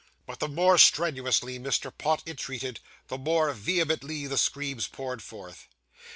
But 0.25 0.39
the 0.39 0.47
more 0.47 0.79
strenuously 0.79 1.59
Mr. 1.59 1.95
Pott 1.95 2.23
entreated, 2.25 2.79
the 3.07 3.19
more 3.19 3.53
vehemently 3.53 4.25
the 4.25 4.35
screams 4.35 4.87
poured 4.87 5.21
forth. 5.21 5.67